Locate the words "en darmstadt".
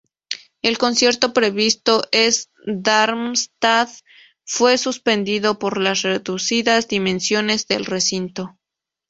2.11-3.87